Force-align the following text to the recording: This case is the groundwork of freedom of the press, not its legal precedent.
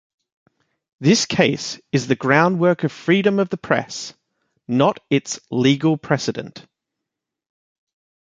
This 0.99 1.27
case 1.27 1.79
is 1.91 2.07
the 2.07 2.15
groundwork 2.15 2.83
of 2.83 2.91
freedom 2.91 3.37
of 3.37 3.49
the 3.49 3.57
press, 3.57 4.15
not 4.67 4.99
its 5.11 5.39
legal 5.51 5.95
precedent. 5.95 6.65